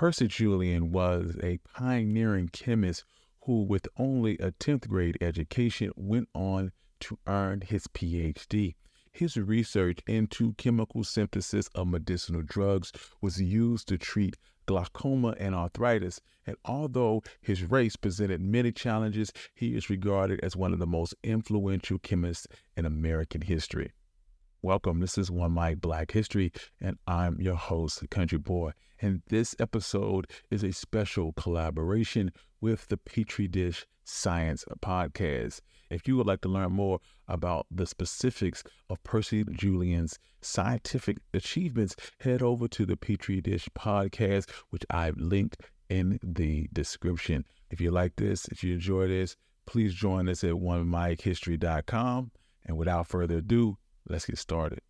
[0.00, 3.04] Percy Julian was a pioneering chemist
[3.44, 8.76] who, with only a 10th grade education, went on to earn his PhD.
[9.12, 16.22] His research into chemical synthesis of medicinal drugs was used to treat glaucoma and arthritis,
[16.46, 21.14] and although his race presented many challenges, he is regarded as one of the most
[21.22, 23.92] influential chemists in American history.
[24.62, 25.00] Welcome.
[25.00, 26.52] This is One Mic Black History,
[26.82, 28.72] and I'm your host, Country Boy.
[29.00, 35.62] And this episode is a special collaboration with the Petri Dish Science Podcast.
[35.88, 41.96] If you would like to learn more about the specifics of Percy Julian's scientific achievements,
[42.20, 45.56] head over to the Petri Dish Podcast, which I've linked
[45.88, 47.46] in the description.
[47.70, 52.30] If you like this, if you enjoy this, please join us at onemichistory.com.
[52.66, 53.78] And without further ado,
[54.10, 54.80] let's get started.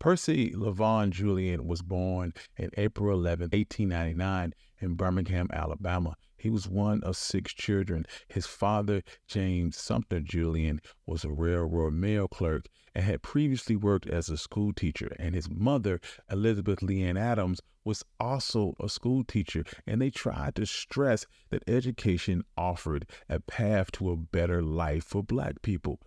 [0.00, 6.16] Percy Lavon Julian was born in April 11, 1899, in Birmingham, Alabama.
[6.38, 8.06] He was one of six children.
[8.26, 14.30] His father, James Sumter Julian, was a railroad mail clerk and had previously worked as
[14.30, 15.14] a school teacher.
[15.18, 16.00] And his mother,
[16.30, 19.64] Elizabeth Leanne Adams, was also a school teacher.
[19.86, 25.22] And they tried to stress that education offered a path to a better life for
[25.22, 26.00] black people.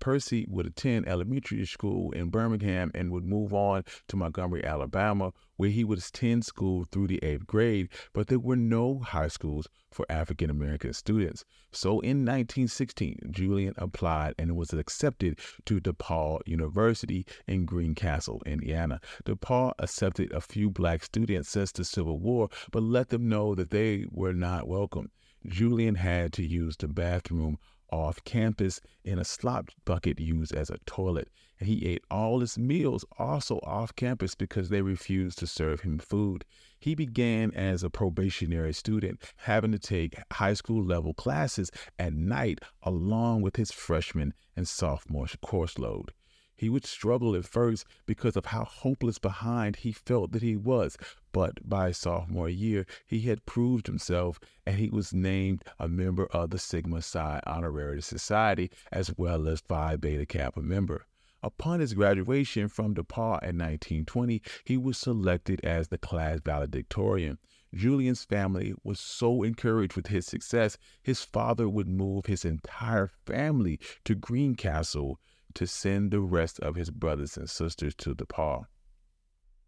[0.00, 5.70] Percy would attend elementary school in Birmingham and would move on to Montgomery, Alabama, where
[5.70, 10.06] he would attend school through the eighth grade, but there were no high schools for
[10.08, 11.44] African American students.
[11.72, 19.00] So in 1916, Julian applied and was accepted to DePauw University in Greencastle, Indiana.
[19.24, 23.70] DePauw accepted a few black students since the Civil War, but let them know that
[23.70, 25.10] they were not welcome.
[25.46, 27.58] Julian had to use the bathroom
[27.90, 31.28] off campus in a slop bucket used as a toilet.
[31.58, 35.98] And he ate all his meals also off campus because they refused to serve him
[35.98, 36.44] food.
[36.78, 42.60] He began as a probationary student, having to take high school level classes at night
[42.82, 46.12] along with his freshman and sophomore course load.
[46.58, 50.96] He would struggle at first because of how hopeless behind he felt that he was,
[51.30, 56.50] but by sophomore year, he had proved himself and he was named a member of
[56.50, 61.06] the Sigma Xi Honorary Society as well as Phi Beta Kappa member.
[61.44, 67.38] Upon his graduation from DePauw in 1920, he was selected as the class valedictorian.
[67.72, 73.78] Julian's family was so encouraged with his success, his father would move his entire family
[74.04, 75.20] to Greencastle
[75.58, 78.62] to send the rest of his brothers and sisters to DePauw.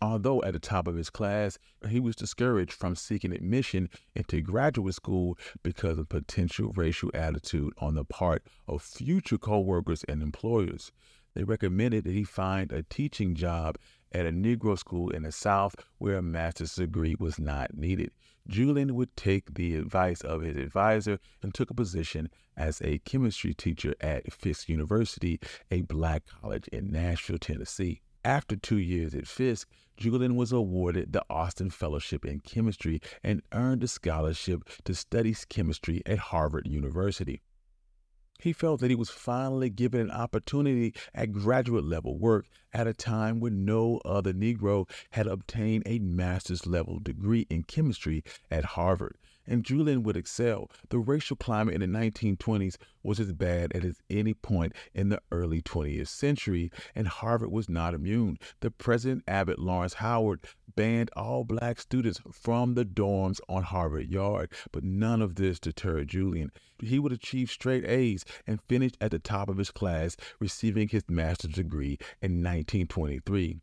[0.01, 1.59] Although at the top of his class,
[1.89, 7.97] he was discouraged from seeking admission into graduate school because of potential racial attitude on
[7.97, 10.93] the part of future co-workers and employers.
[11.35, 13.77] They recommended that he find a teaching job
[14.13, 18.11] at a Negro school in the South where a master's degree was not needed.
[18.49, 23.55] Julian would take the advice of his advisor and took a position as a chemistry
[23.55, 25.39] teacher at Fisk University,
[25.71, 28.01] a black college in Nashville, Tennessee.
[28.25, 33.85] After two years at Fisk, Julian was awarded the Austin Fellowship in Chemistry and earned
[33.85, 37.43] a scholarship to study chemistry at Harvard University.
[38.43, 42.95] He felt that he was finally given an opportunity at graduate level work at a
[42.95, 49.17] time when no other Negro had obtained a master's level degree in chemistry at Harvard
[49.51, 50.71] and Julian would excel.
[50.89, 55.61] The racial climate in the 1920s was as bad as any point in the early
[55.61, 58.39] 20th century, and Harvard was not immune.
[58.61, 60.41] The President Abbott Lawrence Howard
[60.77, 66.09] banned all black students from the dorms on Harvard Yard, but none of this deterred
[66.09, 66.51] Julian.
[66.81, 71.03] He would achieve straight A's and finish at the top of his class, receiving his
[71.09, 73.61] master's degree in 1923.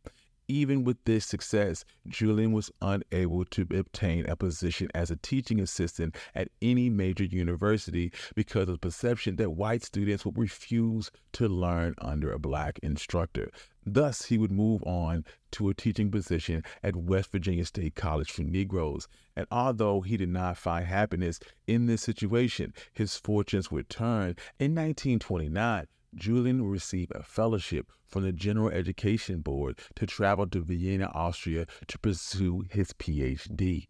[0.49, 6.15] Even with this success, Julian was unable to obtain a position as a teaching assistant
[6.33, 11.95] at any major university because of the perception that white students would refuse to learn
[11.97, 13.51] under a black instructor.
[13.85, 18.43] Thus, he would move on to a teaching position at West Virginia State College for
[18.43, 19.07] Negroes.
[19.35, 24.35] And although he did not find happiness in this situation, his fortunes would turn.
[24.59, 30.61] In 1929, Julian will receive a fellowship from the General Education Board to travel to
[30.61, 33.87] Vienna, Austria to pursue his PhD.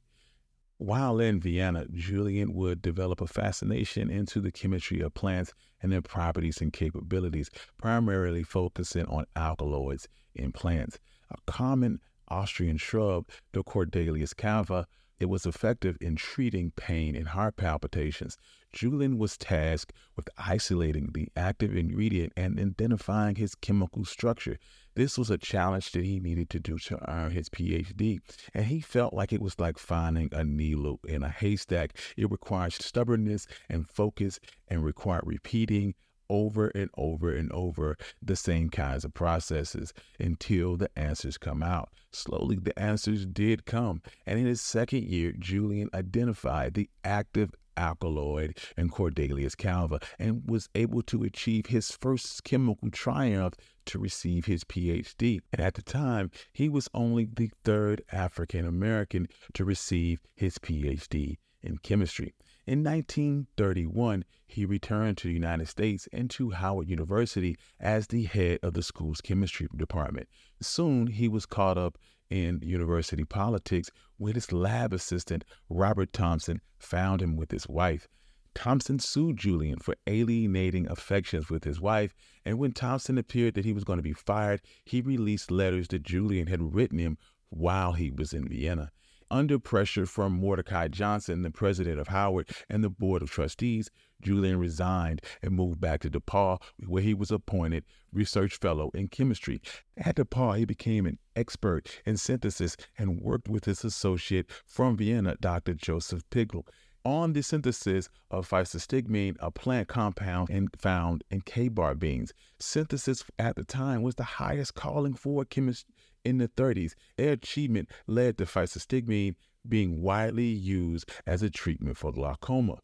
[0.77, 6.03] While in Vienna, Julian would develop a fascination into the chemistry of plants and their
[6.03, 10.99] properties and capabilities, primarily focusing on alkaloids in plants.
[11.31, 14.85] A common Austrian shrub, the Corydalis cava,
[15.19, 18.37] it was effective in treating pain and heart palpitations.
[18.71, 24.57] Julian was tasked with isolating the active ingredient and identifying his chemical structure.
[24.95, 28.19] This was a challenge that he needed to do to earn his PhD,
[28.53, 31.97] and he felt like it was like finding a needle in a haystack.
[32.15, 35.95] It required stubbornness and focus and required repeating
[36.29, 41.89] over and over and over the same kinds of processes until the answers come out.
[42.11, 44.01] Slowly, the answers did come.
[44.25, 50.67] And in his second year, Julian identified the active alkaloid in Corydalis calva and was
[50.75, 53.53] able to achieve his first chemical triumph
[53.85, 55.39] to receive his PhD.
[55.53, 61.37] And at the time, he was only the third African American to receive his PhD
[61.61, 62.33] in chemistry.
[62.67, 68.59] In 1931, he returned to the United States and to Howard University as the head
[68.61, 70.27] of the school's chemistry department.
[70.61, 71.97] Soon, he was caught up
[72.29, 78.09] in university politics when his lab assistant, Robert Thompson, found him with his wife.
[78.53, 83.71] Thompson sued Julian for alienating affections with his wife, and when Thompson appeared that he
[83.71, 87.17] was going to be fired, he released letters that Julian had written him
[87.49, 88.91] while he was in Vienna.
[89.29, 93.91] Under pressure from Mordecai Johnson, the president of Howard and the board of trustees,
[94.21, 97.83] Julian resigned and moved back to DePauw, where he was appointed
[98.13, 99.61] research fellow in chemistry.
[99.97, 105.35] At DePauw, he became an expert in synthesis and worked with his associate from Vienna,
[105.41, 105.73] Dr.
[105.73, 106.65] Joseph Pikl,
[107.03, 112.33] on the synthesis of physostigmine, a plant compound found in Calabar beans.
[112.59, 115.85] Synthesis at the time was the highest calling for chemists
[116.27, 119.35] in the 30s, their achievement led to physostigmine
[119.67, 122.79] being widely used as a treatment for glaucoma.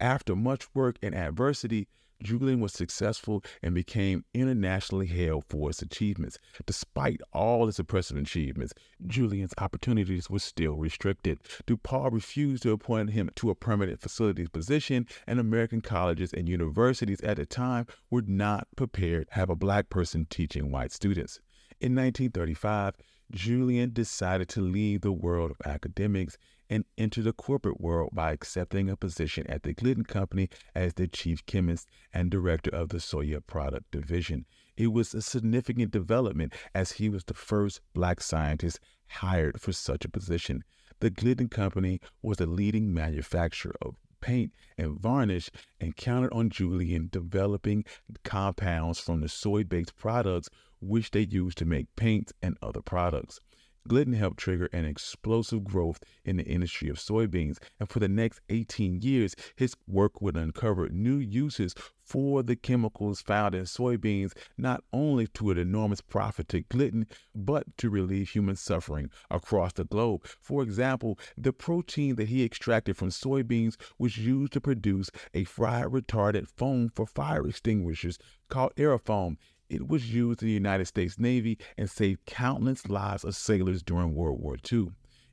[0.00, 1.88] After much work and adversity,
[2.22, 6.38] Julian was successful and became internationally hailed for his achievements.
[6.66, 8.74] Despite all his impressive achievements,
[9.06, 11.38] Julian's opportunities were still restricted.
[11.66, 17.20] DePauw refused to appoint him to a permanent facilities position, and American colleges and universities
[17.20, 21.40] at the time were not prepared to have a black person teaching white students.
[21.80, 22.96] In 1935,
[23.30, 26.36] Julian decided to leave the world of academics
[26.68, 31.06] and enter the corporate world by accepting a position at the Glidden Company as the
[31.06, 34.44] chief chemist and director of the Soya product division.
[34.76, 40.04] It was a significant development as he was the first black scientist hired for such
[40.04, 40.64] a position.
[40.98, 45.50] The Glidden Company was a leading manufacturer of paint and varnish
[45.80, 47.84] and counted on Julian developing
[48.24, 50.48] compounds from the soy based products
[50.80, 53.40] which they used to make paints and other products.
[53.88, 58.40] Glidden helped trigger an explosive growth in the industry of soybeans, and for the next
[58.50, 61.74] 18 years, his work would uncover new uses
[62.08, 67.76] for the chemicals found in soybeans, not only to an enormous profit to Glidden, but
[67.78, 70.26] to relieve human suffering across the globe.
[70.40, 75.88] For example, the protein that he extracted from soybeans was used to produce a fire
[75.88, 78.18] retardant foam for fire extinguishers
[78.48, 79.38] called aerofoam.
[79.68, 84.14] It was used in the United States Navy and saved countless lives of sailors during
[84.14, 84.92] World War II.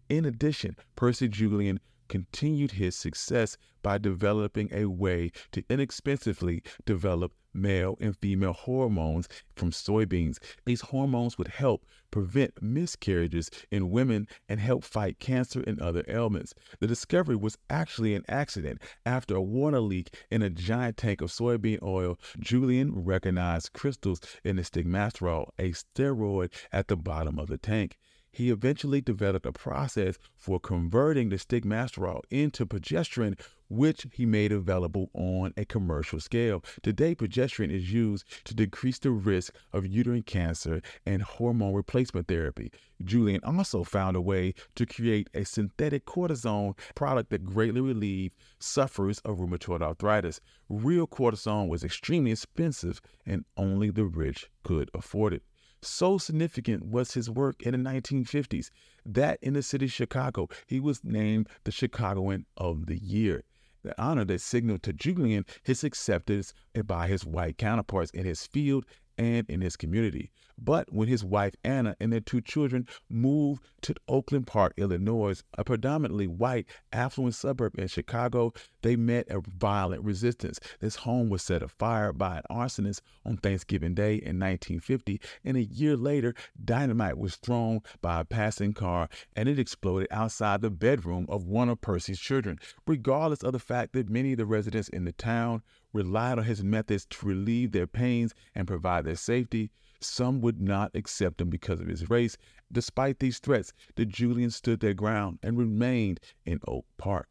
[0.10, 7.98] In addition, Percy Julian continued his success by developing a way to inexpensively develop male
[8.02, 10.38] and female hormones from soybeans.
[10.66, 16.54] These hormones would help prevent miscarriages in women and help fight cancer and other ailments.
[16.80, 18.81] The discovery was actually an accident.
[19.06, 24.57] After a water leak in a giant tank of soybean oil, Julian recognized crystals in
[24.57, 27.98] the stigmasterol, a steroid at the bottom of the tank
[28.36, 35.09] he eventually developed a process for converting the stigmasterol into progesterone, which he made available
[35.14, 36.62] on a commercial scale.
[36.83, 42.74] Today, progesterone is used to decrease the risk of uterine cancer and hormone replacement therapy.
[43.06, 49.19] Julian also found a way to create a synthetic cortisone product that greatly relieved sufferers
[49.19, 50.42] of rheumatoid arthritis.
[50.68, 55.44] Real cortisone was extremely expensive, and only the rich could afford it.
[55.85, 58.71] So significant was his work in the 1950s
[59.06, 63.44] that in the city of Chicago, he was named the Chicagoan of the Year.
[63.83, 68.85] The honor that signaled to Julian his acceptance by his white counterparts in his field
[69.18, 70.31] and in his community.
[70.57, 75.64] But when his wife Anna and their two children moved to Oakland Park, Illinois, a
[75.64, 80.60] predominantly white, affluent suburb in Chicago, they met a violent resistance.
[80.80, 85.64] This home was set afire by an arsonist on Thanksgiving Day in 1950, and a
[85.64, 91.26] year later, dynamite was thrown by a passing car and it exploded outside the bedroom
[91.30, 92.60] of one of Percy's children.
[92.88, 95.62] Regardless of the fact that many of the residents in the town
[95.95, 99.71] relied on his methods to relieve their pains and provide their safety,
[100.02, 102.37] some would not accept him because of his race.
[102.71, 107.30] Despite these threats, the Julians stood their ground and remained in Oak Park.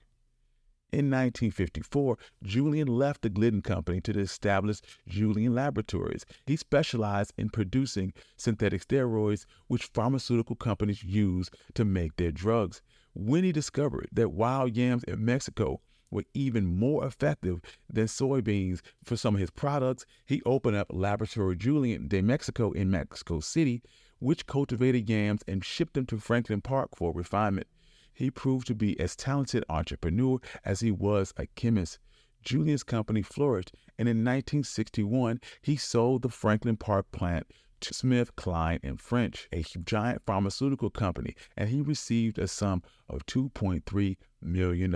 [0.92, 6.24] In 1954, Julian left the Glidden Company to establish Julian Laboratories.
[6.46, 12.80] He specialized in producing synthetic steroids, which pharmaceutical companies use to make their drugs.
[13.12, 15.80] When he discovered that wild yams in Mexico
[16.14, 17.60] were even more effective
[17.92, 22.88] than soybeans for some of his products, he opened up Laboratory Julian de Mexico in
[22.88, 23.82] Mexico City,
[24.20, 27.66] which cultivated yams and shipped them to Franklin Park for refinement.
[28.12, 31.98] He proved to be as talented an entrepreneur as he was a chemist.
[32.44, 37.48] Julian's company flourished, and in 1961 he sold the Franklin Park plant
[37.80, 43.26] to Smith, Kline, and French, a giant pharmaceutical company, and he received a sum of
[43.26, 44.94] $2.3 million.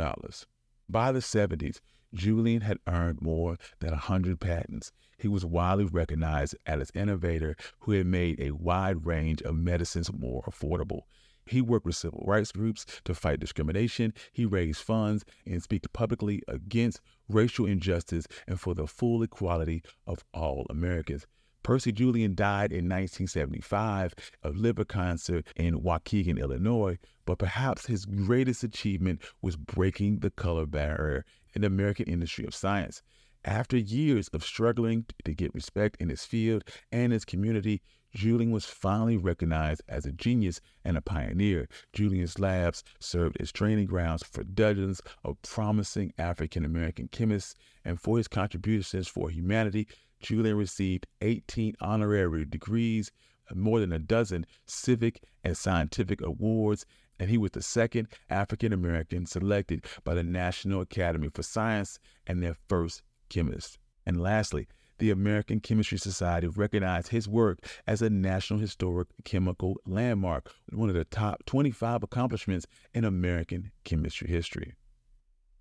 [0.88, 1.80] By the 70s,
[2.14, 4.90] Julian had earned more than 100 patents.
[5.18, 10.10] He was widely recognized as an innovator who had made a wide range of medicines
[10.10, 11.02] more affordable.
[11.44, 14.14] He worked with civil rights groups to fight discrimination.
[14.32, 20.24] He raised funds and spoke publicly against racial injustice and for the full equality of
[20.32, 21.26] all Americans.
[21.62, 28.64] Percy Julian died in 1975 of liver cancer in Waukegan, Illinois, but perhaps his greatest
[28.64, 31.24] achievement was breaking the color barrier
[31.54, 33.02] in the American industry of science.
[33.44, 37.82] After years of struggling to get respect in his field and his community,
[38.14, 41.68] Julian was finally recognized as a genius and a pioneer.
[41.92, 48.16] Julian's labs served as training grounds for dozens of promising African American chemists, and for
[48.16, 49.86] his contributions for humanity,
[50.20, 53.10] Julian received 18 honorary degrees,
[53.54, 56.84] more than a dozen civic and scientific awards,
[57.18, 62.42] and he was the second African American selected by the National Academy for Science and
[62.42, 63.78] their first chemist.
[64.06, 70.52] And lastly, the American Chemistry Society recognized his work as a National Historic Chemical Landmark,
[70.72, 74.74] one of the top 25 accomplishments in American chemistry history.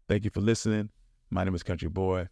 [0.08, 0.90] Thank you for listening.
[1.30, 2.30] My name is Country Boy.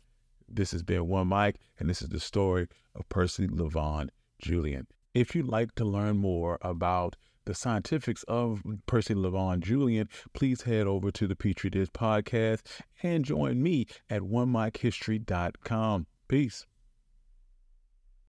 [0.47, 4.09] This has been One Mic, and this is the story of Percy Lavon
[4.39, 4.87] Julian.
[5.13, 10.87] If you'd like to learn more about the scientifics of Percy Lavon Julian, please head
[10.87, 12.61] over to the Petri Dish podcast
[13.03, 16.07] and join me at onemichistory.com.
[16.27, 16.65] Peace.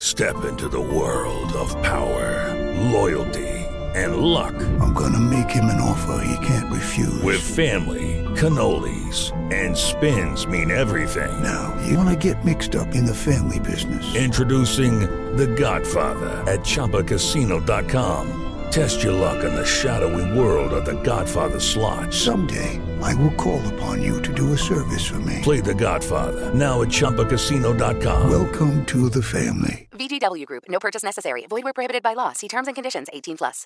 [0.00, 2.54] Step into the world of power,
[2.92, 3.57] loyalty,
[3.94, 4.54] and luck.
[4.80, 7.22] I'm going to make him an offer he can't refuse.
[7.22, 11.42] With family, cannolis, and spins mean everything.
[11.42, 14.14] Now, you want to get mixed up in the family business.
[14.14, 15.00] Introducing
[15.36, 18.44] The Godfather at ChumbaCasino.com.
[18.70, 22.12] Test your luck in the shadowy world of The Godfather slot.
[22.12, 25.40] Someday, I will call upon you to do a service for me.
[25.42, 28.30] Play The Godfather now at ChumbaCasino.com.
[28.30, 29.88] Welcome to the family.
[29.92, 30.64] VGW Group.
[30.68, 31.46] No purchase necessary.
[31.48, 32.32] Void where prohibited by law.
[32.32, 33.08] See terms and conditions.
[33.12, 33.56] 18 plus.